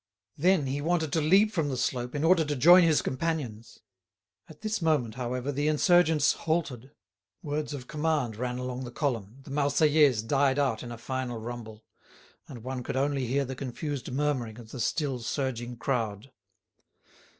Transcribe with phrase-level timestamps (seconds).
[0.35, 3.81] Then he wanted to leap from the slope in order to join his companions.
[4.49, 6.89] At this moment, however, the insurgents halted.
[7.43, 11.85] Words of command ran along the column, the "Marseillaise" died out in a final rumble,
[12.47, 16.31] and one could only hear the confused murmuring of the still surging crowd.